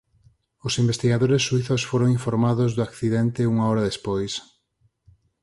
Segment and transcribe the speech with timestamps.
[0.67, 4.33] Os investigadores suízos foron informados do accidente unha hora despois.